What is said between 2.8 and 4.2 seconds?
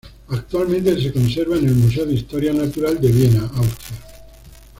de Viena, Austria.